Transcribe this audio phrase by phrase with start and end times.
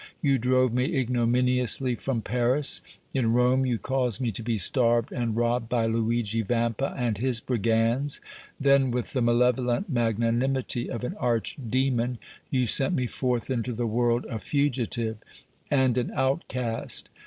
[0.19, 2.81] You drove me ignominiously from Paris;
[3.13, 7.39] in Rome you caused me to be starved and robbed by Luigi Vampa and his
[7.39, 8.19] brigands;
[8.59, 12.17] then with the malevolent magnanimity of an arch demon
[12.49, 15.17] you sent me forth into the world a fugitive
[15.69, 17.09] and an outcast.